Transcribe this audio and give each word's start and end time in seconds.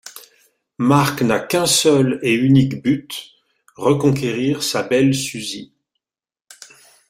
Marc 0.79 1.21
n'a 1.21 1.39
qu'un 1.39 1.67
seul 1.67 2.17
et 2.23 2.33
unique 2.33 2.81
but: 2.81 3.27
reconquérir 3.75 4.63
sa 4.63 4.81
belle 4.81 5.13
Suzie. 5.13 5.73